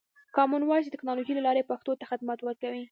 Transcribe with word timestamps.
کامن 0.35 0.61
وایس 0.65 0.85
د 0.85 0.91
ټکنالوژۍ 0.95 1.33
له 1.35 1.43
لارې 1.47 1.67
پښتو 1.71 1.91
ته 1.99 2.03
خدمت 2.11 2.39
ورکوي. 2.43 2.79